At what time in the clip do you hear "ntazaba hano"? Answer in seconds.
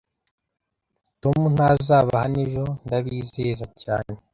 1.53-2.37